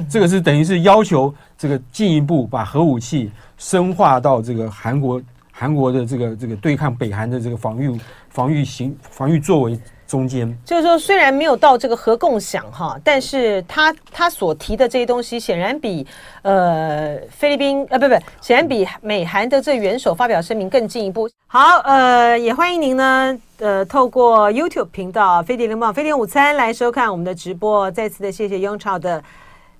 [0.09, 5.21] 这个是等于是要求这个进一步把核武器深化到这个韩国。
[5.53, 16.07] 韩国的这个这个对抗北韩的这个防御防御型防御作为中间，就是说虽然没有到这个核共享哈，但是他他所提的这些东西显然比
[16.43, 21.31] 呃菲律宾呃不不显然比美韩的这元首发表声明更进一步。
[21.47, 27.91] 好呃也欢迎您呢呃透过 YouTube 频道飞碟联盟飞碟午餐来收看我们的直播。
[27.91, 29.23] 再次的谢谢雍超的，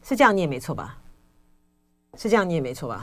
[0.03, 0.97] 是这样你也没错吧？
[2.17, 3.03] 是这样你也没错吧？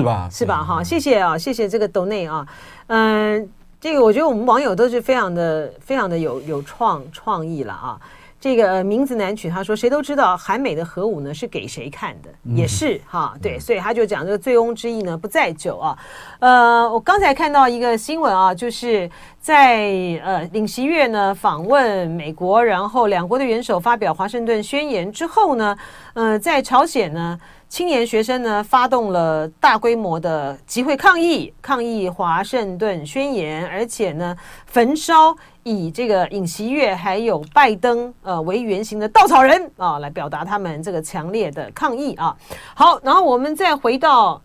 [0.00, 0.28] 是吧？
[0.30, 0.64] 是吧？
[0.64, 2.46] 哈，谢谢啊，谢谢这个 donate 啊，
[2.88, 3.48] 嗯，
[3.80, 7.98] 这个我觉得我们网友都是非常的、非常的有有创创意了啊。
[8.38, 15.98] 这个名字难取，他说谁都知道韩美的核武呢是给谁看的，也是哈，对，所以他就讲这个醉翁之意呢不在酒啊。
[16.38, 19.86] 呃，我刚才看到一个新闻啊，就是在
[20.22, 25.76] 呃尹锡悦呢访问美国，然后两国的元首发表华盛顿宣言之后呢，
[26.12, 27.40] 呃，在朝鲜呢。
[27.68, 34.34] 青年学生呢发动了大规模的集会抗议，抗议华盛顿宣言，而且呢
[34.66, 42.34] 焚烧以这个尹锡悦还有拜登呃为原型的稻草人啊，来表达他们这个强烈的抗议啊。
[42.74, 44.40] 好，然后我们再回到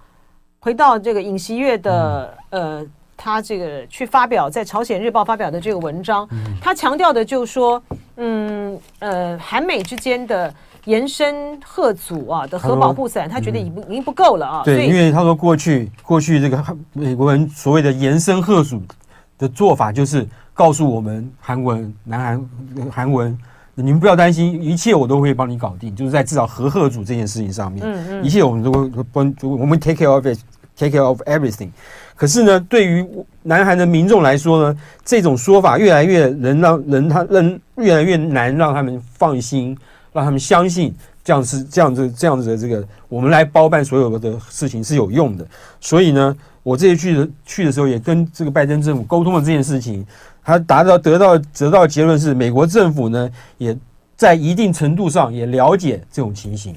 [0.60, 6.27] 回到这个尹锡悦的呃，他这个去发表在朝鲜日报发表的这个文章，
[6.60, 7.81] 他强调的就是说，
[8.17, 10.53] 嗯呃，韩美之间的。
[10.86, 14.62] 延伸吓阻啊的核保护伞，他觉得已不已经不够了啊。
[14.65, 16.63] 对，因为他说过去过去这个
[16.94, 18.82] 美国人所谓的延伸吓阻
[19.38, 23.38] 的做法，就是告诉我们韩国人、南韩韩国人，
[23.76, 25.96] 你们不要担心，一切我都会帮你搞定。
[25.96, 31.70] 就是在至少核吓阻这件事情上面，嗯嗯，一切我们都会帮，我们 take care of it，take care of everything。
[32.15, 33.08] 可是呢，对于
[33.44, 39.78] 南韩的民众来说呢，这种说法越来越能让人他人越来越难让他们放心。
[40.13, 40.93] 让他们相信
[41.24, 45.45] 这样是这样子这样子的这个，我们来包办所有的事情是有用的。
[45.80, 50.06] 所以呢，我这次去的去的时候也跟这个拜登政府沟通了这件事情，
[50.43, 53.78] 他达到得到得到结论是，美国政府呢也
[54.15, 56.76] 在一定程度上也了解这种情形，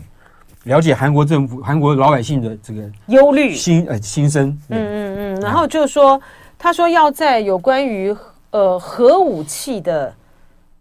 [0.64, 4.48] 了解韩国政府韩国老百姓的这个忧虑心呃心声。
[4.68, 6.20] 嗯嗯嗯，然后就是说，
[6.58, 8.14] 他说要在有关于。
[8.54, 10.14] 呃核武器的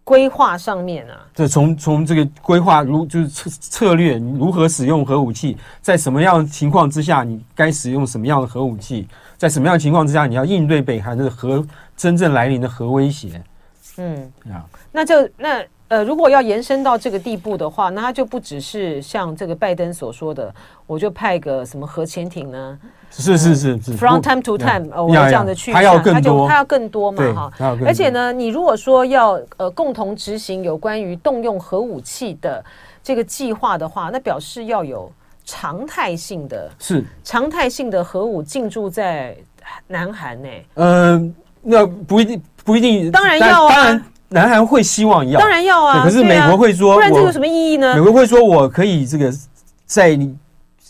[0.04, 13.42] 规划上面啊，这从从这个规划如就是策策略，你如何使用核武器，在什么样的情况之下，你该使用什么样的核武器，在什么样的情况之下，你要应对北韩的核真正来临的核威胁。
[13.96, 15.64] 嗯，啊，那就那。
[15.94, 20.52] 呃，如果要延伸到这个地步的话，那他就不只是像这个拜登所说的，
[20.88, 22.76] 我就派个什么核潜艇呢？
[23.12, 27.76] 是是是是，from time to time，我这样的去，他要更多，他要更多嘛哈。
[27.86, 32.64] 而且呢，你如果说要呃共同执行有关于动用核武器的
[33.00, 35.08] 这个计划的话，那表示要有
[35.44, 39.36] 常态性的，是常态性的核武进驻在
[39.86, 40.48] 南韩呢？
[40.74, 44.06] 嗯，那不一定，不一定，当然要啊。
[44.34, 46.02] 南韩会希望要，当然要啊。
[46.02, 47.94] 可是美国会说，不然这有什么意义呢？
[47.94, 49.32] 美国会说，我可以这个
[49.86, 50.36] 在你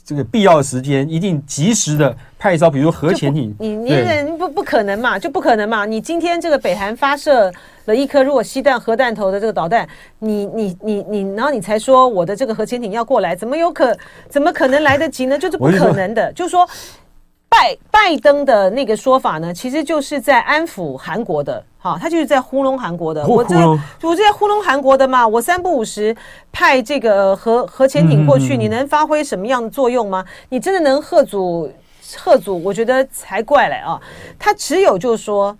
[0.02, 3.54] 这个必要的时间，一定及时的派一艘，比如说核潜艇。
[3.58, 5.84] 你你人不不可能嘛，就不可能嘛。
[5.84, 7.52] 你今天这个北韩发射
[7.84, 9.86] 了一颗如果西弹核弹头的这个导弹，
[10.20, 13.94] 你你你你，然后你才说我的这个核潜艇要过来，怎么有可
[14.30, 15.38] 怎么可能来得及呢？
[15.38, 16.66] 就是不可能的，就是说。
[17.56, 23.26] 拜拜登的那个说法呢，其实就是在安抚韩国的，哈，他就是在糊弄韩国的。
[23.26, 26.16] 我这我这在糊弄韩国的嘛，我三不五时
[26.50, 30.24] 派这个核核潜艇过去，你能发挥什么样的作用吗？
[30.48, 31.70] 你真的能吓阻
[32.00, 32.56] 吓阻？
[32.64, 34.00] 我觉得才怪嘞啊！
[34.38, 35.54] 他只有就是说，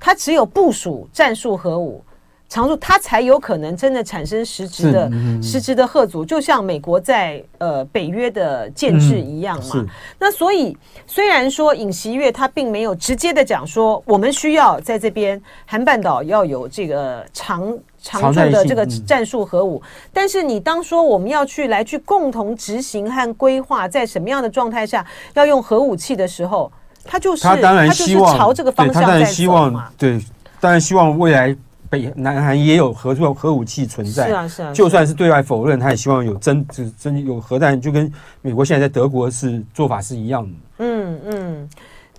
[0.00, 2.02] 他只有部署战术核武。
[2.50, 9.70] 常驻，它才有可能真的产生实质的、嗯、实质的吓阻，就像美国在呃北约的建制一样嘛。
[9.76, 9.86] 嗯、
[10.18, 26.72] 那所以虽然说尹锡悦他并没有直接的讲说我们需要在这边韩半岛要有这个长常驻的这个战术核武，嗯、但是你当说我们要去来去共同执行和规划在什么样的状态下要用核武器的时候，
[27.04, 29.88] 他就是他当然希望朝这个方向在走嘛。
[29.96, 30.20] 对，
[30.58, 31.56] 当然希望未来。
[31.90, 38.10] 北南韩也有核作核武器存在，是啊是啊，就算是对外否认，他也希望有真就是真有核弹，就跟
[38.42, 40.50] 美国现在在德国是做法是一样的。
[40.78, 41.68] 嗯嗯，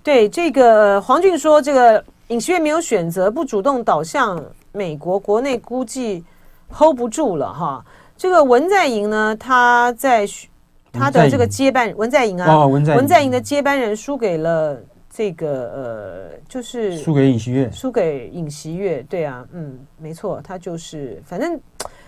[0.02, 4.38] 对这个黄俊说，这个尹锡悦没有选择，不主动导向
[4.72, 6.22] 美国，国内估计
[6.70, 7.82] hold 不住了哈。
[8.14, 10.28] 这个文在寅呢，他在
[10.92, 14.78] 他的这个接班文在寅啊，哦、文在文在寅的接班人输给了。
[15.14, 21.60] 这个呃，就是输给尹锡悦，输给尹锡悦，对啊，嗯，没错，他就是，反正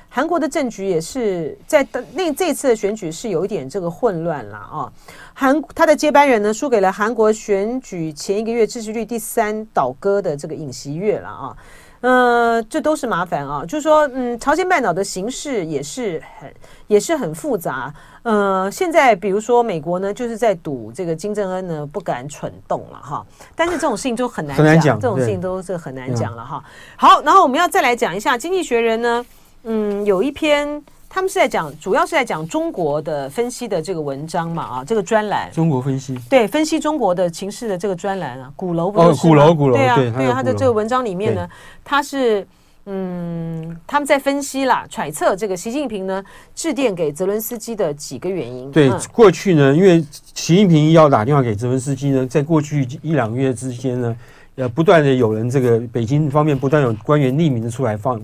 [0.08, 4.92] 韩国的政局也是在那这次的选举是有一点这个混乱了啊。
[5.34, 11.56] 韩他的接班人呢，输给了韩国选举前一个月支持率第三倒戈的这个尹锡悦了啊。
[12.04, 16.54] 呃，这都是麻烦啊，就是说，嗯，朝鲜半岛的形势也是很
[16.86, 17.90] 也是很复杂。
[18.24, 23.24] 呃，现在比如说美国呢，就是在赌这个金正恩呢不敢蠢动了哈。
[23.56, 26.62] 但是这种事情就很难讲，难讲这种事情都是很难讲了哈。
[26.94, 29.26] 好，然后我们要再来讲一下《经济学人》呢，
[29.62, 30.82] 嗯，有一篇
[31.14, 35.48] 他们是在讲，主要是在讲中国的分析的这个文章嘛啊，这个专栏。
[35.52, 36.18] 中国分析。
[36.28, 41.48] 对，分析中国的情势的这个专栏啊，鼓楼不是哦，鼓楼鼓楼对啊，对，对啊，他的这个文章里面呢，
[41.84, 42.44] 他是。
[42.86, 46.22] 嗯，他们在分析啦，揣测这个习近平呢
[46.54, 48.70] 致电给泽伦斯基的几个原因。
[48.70, 54.16] 对，嗯、过去呢，因为习近平要打电话给泽伦斯基呢，在过去一两个月之间呢，
[54.56, 58.20] 呃，不断的有人这个北京方面不断有官员匿名的出来放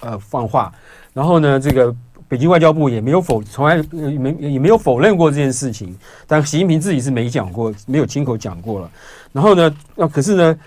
[0.00, 0.70] 呃放话，
[1.14, 1.96] 然后呢，这个
[2.34, 5.94] 北京外交部也没有否从来没也没有否认过这件事情，
[6.26, 8.90] 但习近平自己是没讲过，没有亲口讲过了。
[9.30, 10.58] 然后呢，那可是呢。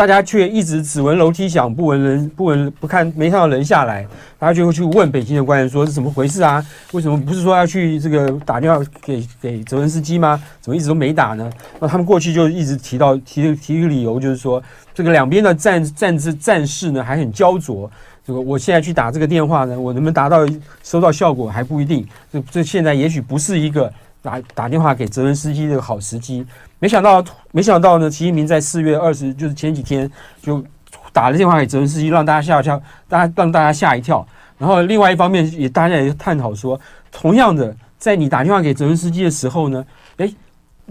[0.00, 4.02] 大家却一直只闻楼梯响，不闻人，不闻不看，没看到人下来。
[4.38, 6.64] 大家就会去问北京的官员说：“是怎么回事啊？
[6.92, 10.42] 为什么不是说要去这个打电话给给泽文斯基吗？
[10.62, 14.62] 怎么一直都没打呢？”那他们过去就一直提到提提一个理由，就是说
[14.94, 17.90] 这个两边的战战事战事呢还很焦灼。
[18.26, 20.48] 这个我现在去打这个电话呢，我能不能达到
[20.82, 22.08] 收到效果还不一定。
[22.32, 26.46] 这这现在也许不是一个打打电话给泽伦斯基的好时机。
[26.78, 30.10] 没想到，没想到呢，习近平在四月二十，就是前几天
[30.42, 30.64] 就
[31.12, 34.26] 打了电话给泽伦斯基，让大家吓一跳，大家让大家吓一跳。
[34.58, 36.78] 然后另外一方面也大家也探讨说，
[37.10, 39.84] 同样的，在你打电话给泽伦斯基的时候呢，
[40.18, 40.34] 诶，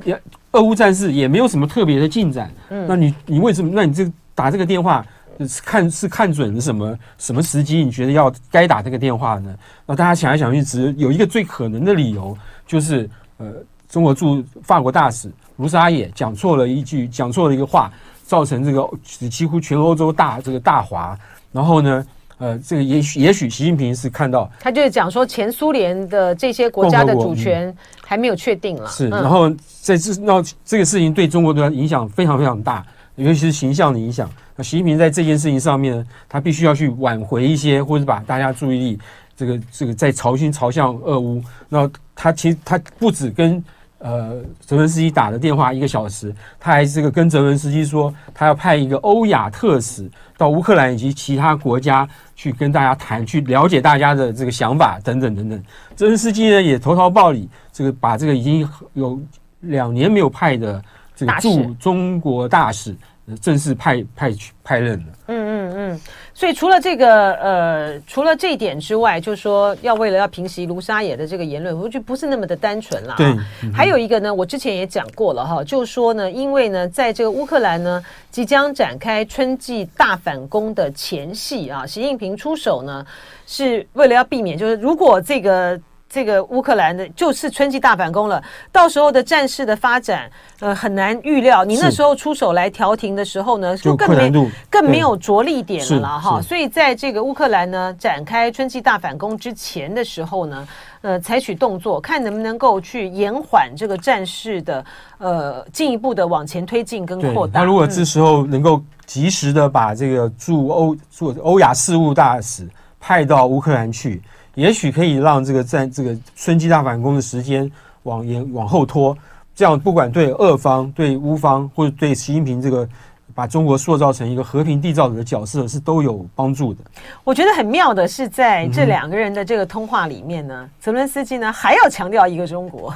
[0.03, 0.19] 也
[0.51, 2.51] 俄乌战事也没有什么特别的进展。
[2.69, 3.71] 嗯，那你你为什么？
[3.73, 5.05] 那你这打这个电话
[5.39, 7.83] 是看是看准了什么什么时机？
[7.83, 9.55] 你觉得要该打这个电话呢？
[9.85, 13.07] 那大家想来想去，只有一个最可能的理由，就是
[13.39, 13.47] 呃，
[13.89, 15.29] 中国驻法国大使。
[15.57, 17.91] 卢沙野讲错了一句，讲错了一个话，
[18.23, 18.87] 造成这个
[19.27, 21.17] 几乎全欧洲大这个大滑。
[21.51, 22.05] 然后呢，
[22.37, 28.87] 呃，这个也许也许习近平是看到，他就是讲说前苏联的这些国家的主权还没有确定了。
[28.87, 29.49] 是，然后
[29.81, 34.29] 在这那这个事情对中国的影响非常非常大，尤其是形象的影响。
[34.55, 38.99] 那习近平在这件事情上面呢，他必须要去挽回一些，或者把大家注意力
[39.35, 41.43] 这个这个在朝心朝向俄乌。
[41.67, 41.89] 那
[42.21, 43.63] 他其实他不止跟
[43.99, 52.05] 呃泽伦斯基打了电话一个小时，他还这个跟泽伦斯基说，他要派一个欧亚特使到乌克兰以及其他国家
[52.35, 55.63] 去跟大家谈，去了解大家的这个想法等等等等。
[55.95, 59.17] 泽伦斯基呢也投桃报李，这个把这个已经有
[59.61, 60.83] 两年没有派的
[61.15, 62.93] 这个驻中国大使。
[63.41, 65.05] 正式派派去派任了。
[65.27, 66.01] 嗯嗯嗯，
[66.39, 73.13] 所以除了这个呃，除了这一点之外，就是说要为了要平息卢沙野的这个言论，我觉得不是那么的单纯了。
[73.17, 73.27] 对，
[73.61, 83.05] 嗯、还有一个呢，我之前也讲过了哈，就是说呢，因为呢，在这个乌克兰呢即将展开春季大反攻的前夕啊，习近平出手呢，
[83.45, 85.77] 是为了要避免，就是如果这个。
[86.09, 90.27] 这个乌克兰的就是春季大反攻了，到时候的战事的发展，
[90.59, 91.63] 呃，很难预料。
[91.63, 96.41] 你那时候出手来调停的时候呢，就更没更没有着力点了啦哈。
[96.41, 100.67] 所以在这个乌克兰呢展开春季大反攻之前的时候呢，
[101.01, 104.83] 呃，采取动作，看能不能够去延缓这个战事的
[105.19, 107.59] 呃进一步的往前推进跟扩大。
[107.59, 112.67] 那如果这时候能够及时的把这个驻欧驻欧亚事务大使
[112.99, 114.19] 派到乌克兰去。
[114.59, 117.71] 也许可以让这个在这个春季大反攻的时间
[118.03, 119.17] 往延往后拖，
[119.55, 122.85] 这样不管对俄方、对乌方或者对习近平这个
[123.33, 126.81] 把中国塑造成一个和平缔造者的角色是都有帮助的。
[127.23, 132.93] 我觉得很妙的是，在这两个人的这个通话里面呢，泽伦斯基呢还要强调一个中国。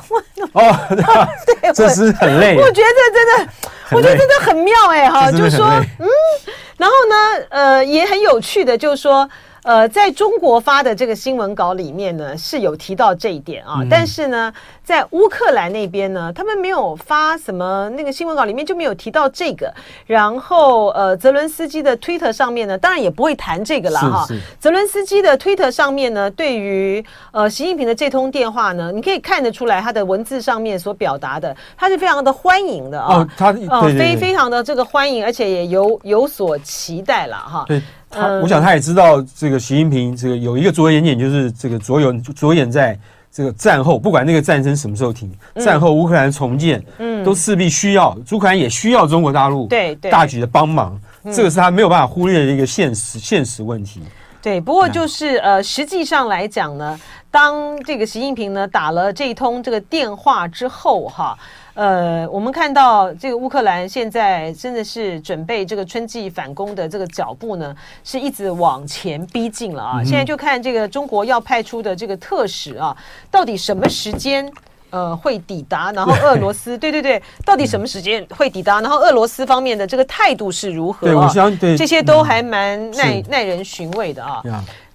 [0.52, 0.62] 哦，
[1.62, 2.58] 对，这是很累。
[2.58, 3.54] 我觉得真的，
[3.92, 5.66] 我觉得真的很妙哎哈，就是说，
[6.00, 6.08] 嗯，
[6.76, 9.30] 然后呢，呃，也很有趣的，就是说。
[9.64, 13.78] 呃，在中国发的这个新闻稿里面呢，是有提到这一点啊。
[13.80, 14.54] 嗯、但是呢，
[14.84, 19.74] 在乌克兰那边呢，他们没有发什么那个新闻稿里面就没有提到这个。
[20.06, 24.28] 然后，呃，泽伦斯基的推特上面呢，当然也不会谈这个了哈。
[24.60, 33.16] 泽伦斯基的推特上面呢，对于呃习近平的这通电话呢，你可以看得出来他的文字上面所表达的，他是非常的欢迎的啊。
[33.16, 37.64] 哦，他呃非非常的这个欢迎，而且也有有所期待了哈。
[37.66, 37.82] 对。
[38.14, 42.98] 他，我想他也知道这个习近平这个有一个着眼点，就是这个着眼着眼在
[43.32, 51.00] 这个战后，不管那个战争什么时候停，战后乌克兰重建，嗯，都势必需要乌克兰也需要中国大陆对大局的帮忙，
[51.34, 54.02] 这个是他没有办法忽略的一个现实现实问题。
[54.42, 57.00] 对，不过就是呃，实际上来讲呢，
[57.32, 61.38] 当这个习近平呢打了这一通这个电话之后，哈。
[61.76, 70.00] 呃，我们看到这个乌克兰现在真的是准备这个春季反攻的这个脚步呢，是一直往前逼近了啊。
[70.00, 72.96] 嗯、现在就看这个中国要派出的这个特使啊，
[73.32, 74.48] 到底什么时间
[74.92, 75.92] 呃会抵达？
[75.94, 78.80] 然后俄罗斯， 对对对，到底什么时间会抵达？
[78.80, 81.08] 然后俄罗斯方面的这个态度是如何？
[81.20, 81.32] 啊？
[81.76, 84.44] 这些都还蛮耐、嗯、耐人寻味的啊。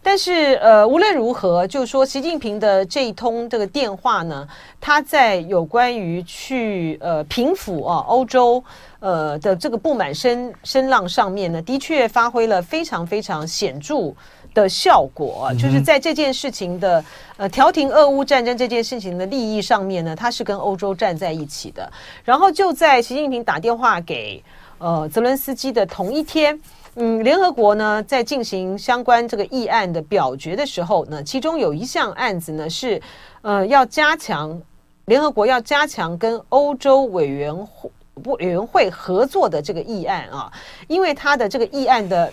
[0.01, 4.46] 但是，呃，无论如何，就是说，习近平的这一通这个电话呢，
[4.80, 8.62] 他在有关于去呃平抚啊欧洲
[9.01, 14.14] 呃的这个不满声声浪上面呢，的确发挥了非常非常显著
[14.55, 15.53] 的效果。
[15.59, 17.05] 就是在这件事情的
[17.36, 21.90] 呃调停俄乌战争这件事情的利益上面呢，他是跟欧洲站在一起的。
[22.24, 24.42] 然后就在习近平打电话给
[24.78, 26.59] 呃泽伦斯基的同一天。
[27.01, 33.01] 嗯，联合国呢在进行相关这个议案的表决的时候呢，其中有一项案子呢是，
[33.42, 34.61] 呃，要加强
[35.05, 37.88] 联合国要加强跟欧洲委员会
[38.24, 40.53] 委员会合作的这个议案啊，
[40.88, 42.32] 因为他的这个议案的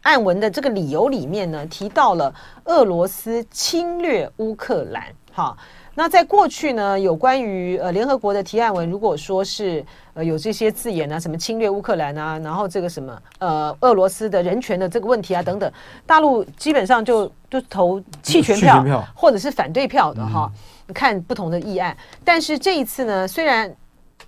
[0.00, 2.34] 案文的这个理由里面呢，提到了
[2.64, 5.54] 俄罗斯侵略乌克兰，哈。
[5.94, 9.84] 那在过去呢，有关于呃联合国的提案文，如果说是
[10.14, 15.70] 呃有这些字眼啊，什么侵略乌克兰啊，然后这个什么呃俄罗斯的人权的这个问题啊等等，
[16.06, 20.50] 大陆基本上就就投弃权票，票或者是反对票的哈。
[20.86, 23.74] 嗯、看不同的议案，但是这一次呢，虽然。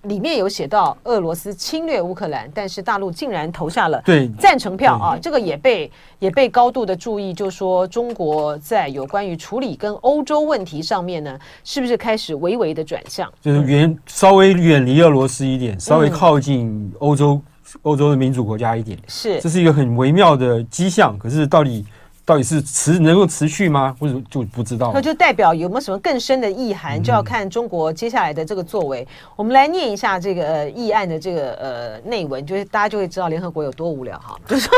[0.03, 4.03] 里面有写到俄罗斯侵略乌克兰，但是大陆竟然投下了
[4.37, 5.17] 赞成票啊！
[5.21, 5.89] 这个也被
[6.19, 13.31] 也被高度的注意，就说中国在有关于处理跟欧洲问题上面呢，是不是开始微微的转向？
[13.39, 17.41] 就是远稍微远离俄罗斯一点，稍微靠近欧洲
[17.83, 21.17] 欧洲的民主国家一点，是这是一个很微妙的迹象。
[21.17, 21.85] 可是到底？
[22.25, 23.93] 到底是持能够持续吗？
[23.99, 24.91] 或者就不知道？
[24.93, 29.01] 那就代表有没有什么更深的意涵，就要看中国接下来的这个作为。
[29.01, 34.37] 嗯、我们来念一下这个呃议案的这个呃内文，就是大家就会知道联合国有多无聊哈。
[34.47, 34.71] 就说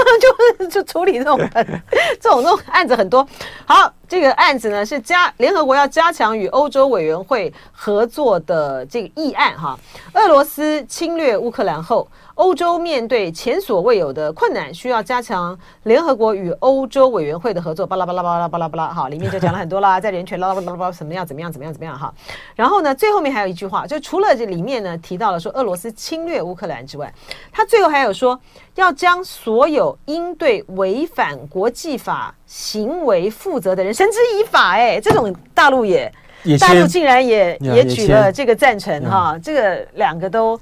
[0.59, 1.37] 就就处理这种
[2.19, 3.27] 这种这种案子很多。
[3.65, 9.77] 好，这个案子呢是加联合国要加强与欧洲委员会合作的这个议案哈。
[10.13, 12.07] 俄罗斯侵略乌克兰后。
[12.35, 17.87] 欧洲面对前所未有的困难，需要加强联合国与欧洲委员会的合作。
[17.87, 22.13] 巴拉巴拉巴拉巴拉巴拉，哈，里面就讲了很多啦，在人权啦啦啦啦怎么样怎么样怎么样怎么样哈。
[22.53, 27.13] 然后呢，最后面还有一句话，就除了这里面呢提到了说俄罗斯侵略乌克兰之外，
[27.53, 28.37] 他最后还有说
[28.75, 34.71] 要将所有应对违反国际法行为负责的人绳之以法。
[34.71, 36.11] 哎，这种大陆也，
[36.59, 40.59] 大陆竟然也也，也举了这个赞成哈，这个两个都。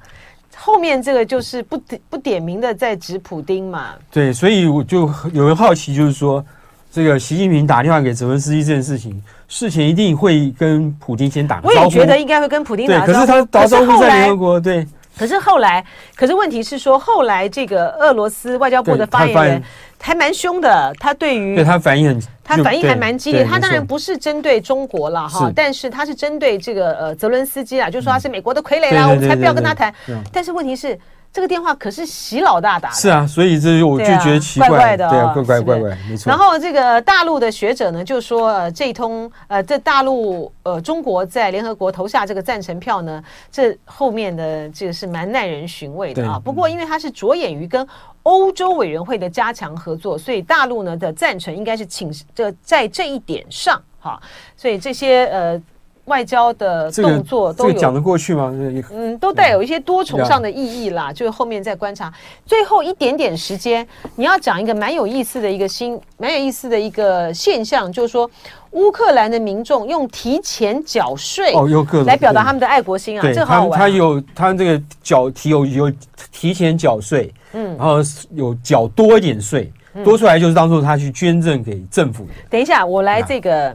[0.56, 3.96] 后面这个就是不点不点名的在指普丁嘛？
[4.12, 6.44] 对，所以我就有人好奇，就是说
[6.92, 11.80] 这个习近平打电话给泽文斯基这件事情，事前一定会跟普丁先打个招呼。
[11.80, 13.08] 我也觉得应该会跟普丁打招呼。
[13.08, 14.88] 对，可是他打招呼在联合国，对。
[15.16, 15.86] 可是后来，
[16.16, 19.64] 可是问题是说，后来这个俄罗斯外交部的发言人
[20.04, 23.46] 还蛮凶的，他对于对他反应很，他反应还蛮激烈。
[23.46, 29.94] 他当然不是针对中国了哈，但是他是针对这个呃泽伦斯基啊，就说他是美国的傀儡啦，我们才不要跟他谈。
[30.32, 31.00] 但是问题是。
[31.34, 36.30] 这个电话可是习老大打的，是啊，所以这就我就觉得奇怪，怪怪的，对啊，怪怪怪怪，没错。
[36.30, 46.40] 然后这个大陆的学者呢，就说呃，这一通呃，这大陆呃，中国在联合国投下这个赞成票呢，这后面的这个是蛮耐人寻味的啊。
[46.40, 47.86] 不过因为它是着眼于跟
[48.22, 54.22] 欧洲委员会的加强合作，所以大陆呢的赞成应该是请这在这一点上哈，
[54.56, 55.60] 所以这些呃。
[56.06, 58.52] 外交的动作都有讲得过去吗？
[58.92, 61.14] 嗯，都带有一些多重上的意义啦。
[61.14, 62.12] 就是后面再观察，
[62.46, 63.88] 最后一点点时间，
[64.18, 68.30] 你要讲一个蛮有意思的一个新、蛮有意思的一个现象，就是说
[68.72, 73.26] 乌克兰的民众用提前缴税哦，有个来表达他们的爱国心啊。
[73.34, 73.80] 这好玩。
[73.80, 75.92] 他有他这个缴提有有
[76.34, 78.00] 提前缴税，嗯，然后
[78.32, 79.72] 有缴多一点税，
[80.04, 82.28] 多出来就是当做他去捐赠给政府。
[82.50, 83.74] 等一下，我来这个。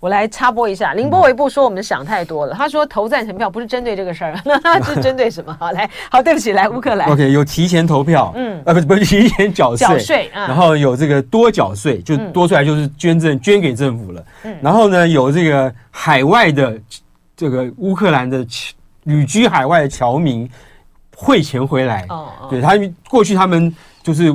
[0.00, 2.54] 我来插播一下，凌波微步说我们想太多了。
[2.54, 5.54] 他说投赞成票不是针对这个事儿， 那他是针对什么？
[5.60, 7.06] 好，来，好，对不起，来乌克兰。
[7.10, 14.24] OK，有提前投票，嗯，呃，不是不是提前缴税，缴税，然后有这个多缴税，就多出来就是捐赠捐给政府了。
[14.44, 16.80] 嗯，然后呢，有这个海外的
[17.36, 18.46] 这个乌克兰的
[19.04, 20.48] 旅居海外的侨民
[21.14, 22.06] 汇钱回来。
[22.08, 22.72] 哦哦，对他
[23.08, 24.34] 过去他们就是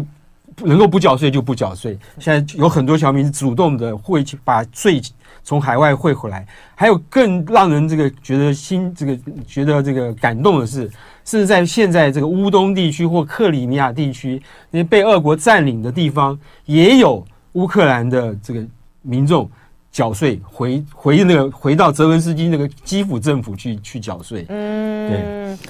[0.63, 5.01] 能够不缴税就不缴税，现在有很多侨民主动的会去把税。
[5.47, 6.43] 从海外汇回来，
[6.73, 10.89] 还有更让人这个觉得心这个觉得这个感动的是，
[11.23, 14.41] 是在现在这个乌东地区或克里米亚地区
[14.71, 16.35] 那些被俄国占领的地方，
[16.65, 18.65] 也有乌克兰的这个
[19.03, 19.47] 民众
[19.91, 24.47] 缴税回回那个回到泽文斯基那个基辅政府去去缴税。
[24.49, 25.67] 嗯，对，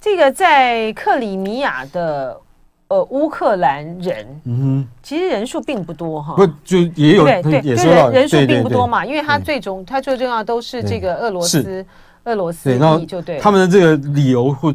[0.00, 2.40] 这个在克里米亚的。
[2.88, 11.84] 呃，乌克兰人，嗯哼，其实人数并不多哈，不就也有对对，就人人数并不多嘛，因为他最终他最重要都是这个俄罗斯，
[12.24, 14.74] 俄罗斯对，然后就对他们的这个理由或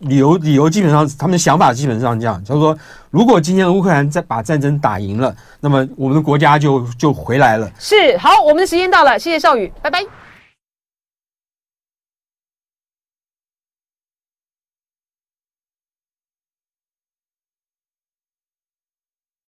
[0.00, 2.76] 理由理由基本上他们的想法基本上这样，就是说，
[3.10, 7.66] 如果今天乌克兰再把战争打赢了，那么我们的国家就就回来了。
[7.78, 10.21] 是好，我们的时间到了，谢谢少宇，拜拜。